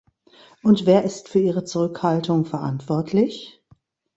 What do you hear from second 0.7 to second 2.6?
wer ist für Ihre Zurückhaltung